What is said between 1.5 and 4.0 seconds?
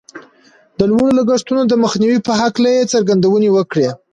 د مخنيوي په هکله يې څرګندونې وکړې.